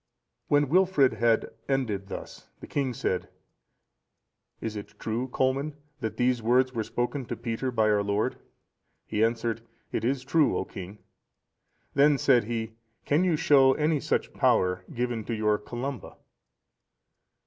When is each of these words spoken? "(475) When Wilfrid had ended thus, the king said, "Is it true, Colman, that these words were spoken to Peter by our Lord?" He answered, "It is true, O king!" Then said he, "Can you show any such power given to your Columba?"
"(475) 0.49 0.49
When 0.49 0.73
Wilfrid 0.73 1.13
had 1.21 1.51
ended 1.69 2.07
thus, 2.07 2.49
the 2.59 2.65
king 2.65 2.91
said, 2.91 3.29
"Is 4.59 4.75
it 4.75 4.95
true, 4.97 5.27
Colman, 5.27 5.75
that 5.99 6.17
these 6.17 6.41
words 6.41 6.73
were 6.73 6.83
spoken 6.83 7.25
to 7.27 7.35
Peter 7.37 7.69
by 7.69 7.87
our 7.91 8.01
Lord?" 8.01 8.37
He 9.05 9.23
answered, 9.23 9.61
"It 9.91 10.03
is 10.03 10.23
true, 10.23 10.57
O 10.57 10.65
king!" 10.65 10.97
Then 11.93 12.17
said 12.17 12.45
he, 12.45 12.71
"Can 13.05 13.23
you 13.23 13.35
show 13.37 13.73
any 13.75 13.99
such 13.99 14.33
power 14.33 14.83
given 14.91 15.23
to 15.25 15.35
your 15.35 15.59
Columba?" 15.59 16.15